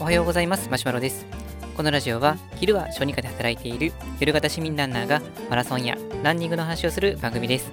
[0.00, 0.68] おはようございます。
[0.70, 1.26] マシュマロです。
[1.76, 7.70] このラジオは昼は小児科で働いている夜型市民ランナーがマラソンやランニングの話をする番組です。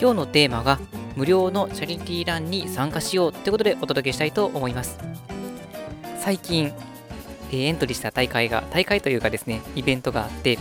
[0.00, 0.78] 今日のテーマが
[1.14, 4.98] 無料のチャリティーランに参加しようということでお届けしたいと思います。
[6.18, 6.72] 最近
[7.52, 10.58] エントリーした大会が大会というかですねイベントがあって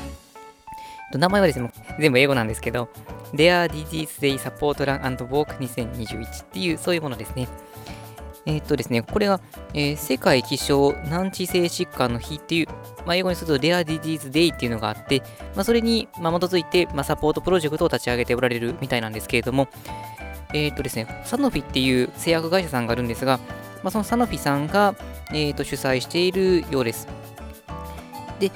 [1.14, 2.90] 名前はですね全部英語なんですけど
[3.34, 7.48] Rare Disease Day Support Run and Walk 2021っていうそういうものですね
[8.46, 9.40] えー、っとですね、これが、
[9.74, 12.68] えー、世界気象難治性疾患の日っていう、
[13.06, 15.22] まあ、英語にすると Rare Disease Day っていうのがあって、
[15.56, 19.68] まあ、それに、まあ、基づいて、まあ、サポートプロジェクトを立ち上げておられるみたいなんですけれども、
[20.54, 23.38] えー、っとですね、サノフィっていう製薬会社さんがあるんですが、
[23.84, 24.96] まあ、そのサノフィさんが、
[25.30, 27.08] えー、と主催しているようです。
[28.40, 28.52] で、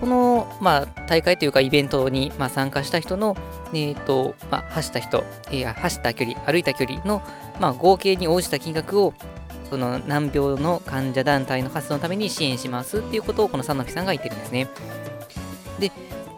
[0.00, 3.36] この、まあ、大会というかイベントに、まあ、参加した人の、
[3.72, 7.22] えーとまあ、走った人、えー、走った距離、歩いた距離の、
[7.60, 9.14] まあ、合計に応じた金額を
[9.70, 14.68] その難病の患者団体の活動のために支援しますっていうことをこのサノフィさんが言ってるんですね。
[15.78, 15.92] で、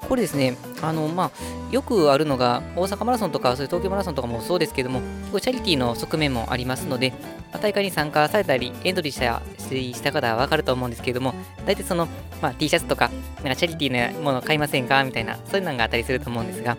[0.08, 1.30] これですね、あの、まあ、
[1.70, 5.00] よくあるのが、大阪マラソンとか、そういう東京マラソンとかもそうですけども、
[5.40, 7.12] チャリティーの側面もありますので、
[7.52, 11.34] まあ、大会に参加されたり、エントリーしたした方はわかると思うんですけれども、
[11.66, 12.06] 大体その、
[12.40, 15.02] まあ、T シャツとか、なんかチャリティーなものを買いませんか？
[15.04, 16.76] みたいな、そういうのがあったりすると思うんですが、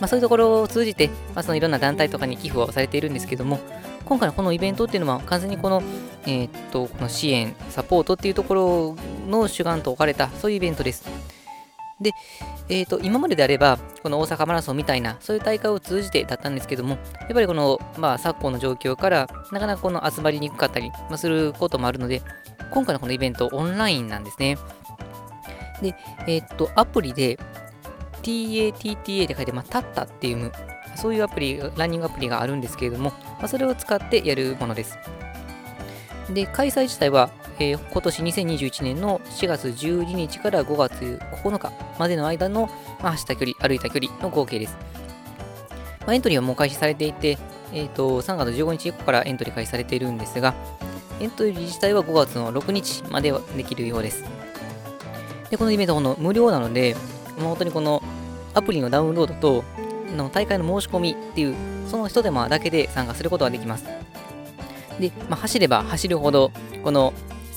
[0.00, 3.60] まあ、そういうところを通じて、まあ、そのいろんな団体とかに寄付をされているんですけども、
[4.04, 5.82] 今回のこのイベントっていうのは完全にこの、
[6.26, 8.96] えー、っと、この支援、サポートっていうところ
[9.28, 11.04] の主眼と置かれた、そういうイベントです。
[12.02, 12.12] で、
[12.68, 22.22] えーと、今までであれば、この大阪マラソンみたいな、そういう大会を通じてだったんですけども、やっぱりこの、まあ、昨今の状況から、なかなかこの集まりにくかったり、まあ、することもあるので、
[22.70, 24.56] 今回のこのイベント、オンラインなんですね。
[25.80, 25.94] で、
[26.26, 27.38] えっ、ー、と、アプリで、
[28.22, 30.52] TATTA って書いて、まあ、タッタっていう、
[30.96, 34.98] そういうアプリ、ランニングアプリがあるんですけれども、まあ、それを使ってやるものです。
[36.30, 42.68] で、開催自体は、えー、今年2021年の4月12日から5月9日までの間の、
[43.00, 44.76] まあ、走った距離、歩いた距離の合計です。
[46.00, 47.38] まあ、エントリーはもう開始されていて、
[47.72, 50.54] えーと、3月15日以降からエントリー開始されているんですが、
[51.20, 54.24] エントリー自体は5月の6日まではできるようです。
[55.50, 56.96] で、このイベントは無料なので、
[57.38, 58.02] もう本当にこの
[58.54, 59.64] アプリのダウンロードと
[60.16, 61.54] の大会の申し込みっていう、
[61.88, 63.84] その一手間だけで参加することができます。
[64.98, 66.50] で、まあ、走れば走るほど、
[66.82, 67.12] この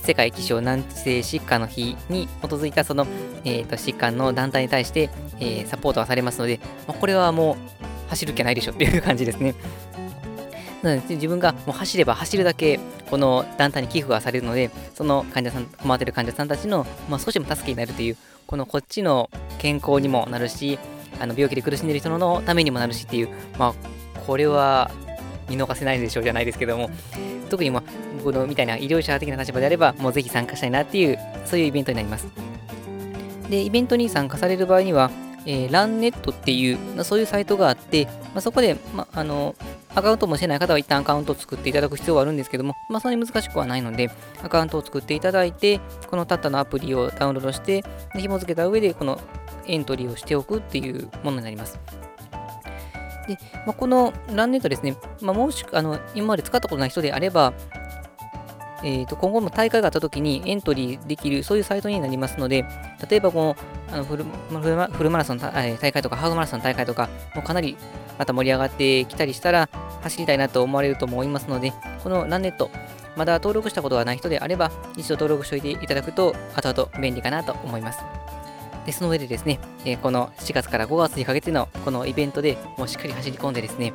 [0.06, 3.08] 世界気象難治性疾患の日に基づいたその、
[3.44, 9.56] えーと、疾患の団体に対して、えー、サポートはされますので、まあ、これはもう走る気ないでしょっていう感じですね。
[10.84, 12.80] なので自分がもう走れば走るだけ
[13.10, 20.78] この団体に寄付がされるので、その患者さん、困ってる患者さんたちの、まあ、少しでも助けになるという、このこっちの健康にもなるし、
[21.20, 24.92] あの病気で苦しんでいる人のためにもなるしっていう、まあ、これは
[25.50, 26.90] 見逃せないでしょうじゃないですけども、
[27.50, 27.84] 特に、まあ、
[28.24, 32.28] 僕のみたいな医療者的な立場であれば、もうぜひ参加したいなっていう、そういうイベントになります。
[33.50, 35.12] で、イベントに参加される場合には、
[35.46, 39.56] えー、ランネットっていう、そういうサイトがあって、まあ、そこで、まあの、
[39.94, 44.10] アカウントもしてない方は一旦アカウントを作っていただく必要はあるんですけども、まあ、そんなに難しくはないので、
[44.44, 45.80] アカウントを作っていただいて、
[46.10, 47.84] このタッタのアプリをダウンロードして、
[48.14, 49.22] で紐付けた上で、この
[49.68, 51.80] エントリーをしておくっていうものになります。
[53.28, 57.54] で、まあ、このランネットですね、まあ、もしあの今まで使ったことない人であれば、
[58.84, 62.66] えー、と今後も大会があった時にエントリーできる、そういうサイトになりますので、
[63.10, 63.58] 例えばこの
[63.92, 67.78] あのフルフルマラソン大会とか、ハーフマラソン大会とか、もうかなり
[68.20, 69.70] また盛り上がってきたりしたら、
[70.02, 72.70] 走りたいなと思われると思いますので、このランネット、
[73.16, 78.25] まだ登録したことがない人であれば、一度登録しておいていただくと、後々便利かなと思います。
[78.86, 83.94] で、その上でですね、え、この4月から5月にかけてのこのイベントでもうしっかり走り込んでですね、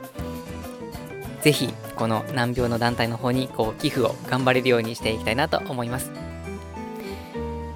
[1.42, 6.29] ぜひ、この難病の団体の方にこう寄付を頑張れるようにしていきたいなと思います。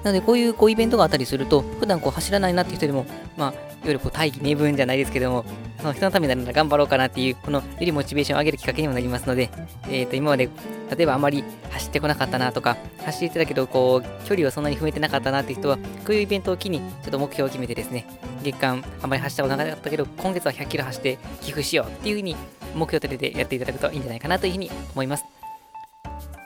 [0.05, 5.45] なので、こういうこうイベントがあったりすると、普段こう走らないなっていう人でも、まあ、いわゆるこう大義名分じゃないですけども、
[5.79, 9.49] その人のためになるなら頑張ろうかなっていう、このよりモチベーションを上げるきっかけにもなりますので、
[9.87, 10.47] え、ー、と、今まで、
[10.95, 18.05] 例えばあまり走ってこなかったなとか、走ってたけど、こう、距離をそんなに踏めてなかったなっていう人は、こういうイベントを機に、ちょっと目標を決めてですね、
[18.43, 22.35] 月間あまり走ったことなかったけど、今月は100キロ走って寄付しようっていうふうに
[22.75, 25.34] 目標を立ててやっていただくといいんじゃないかなというふうに思います。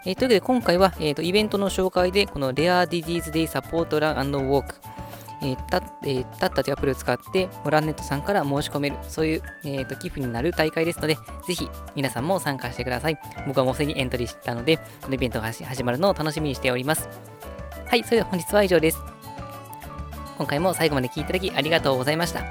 [0.05, 4.75] えー、というわけで今回は、えーと、イベントの紹介でこの Rare Disease Day Support Run and Walk
[5.41, 11.15] えー、た、えー、たったというアプリを使って、モランネットさんから申し込める、そういう、えーと、寄付になる大会ですので、
[11.47, 13.17] ぜひ皆さんも参加してください。
[13.47, 17.07] 僕はもうすでにエントリーしたので、このイベントが始まるのを楽しみにしております。
[17.87, 18.99] はい、それでは本日は以上です。
[20.37, 22.43] 今回も最後まで聴いていただきありがとうございました。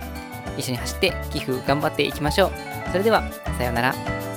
[0.57, 2.53] 一緒に走って寄付頑張っていきましょう。
[2.91, 3.23] それでは、
[3.59, 4.28] さようなら。